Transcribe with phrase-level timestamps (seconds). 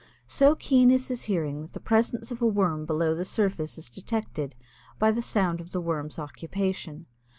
[0.25, 3.87] So keen is his hearing that the presence of a Worm below the surface is
[3.87, 4.55] detected
[4.97, 7.05] by the sound of the Worm's occupation.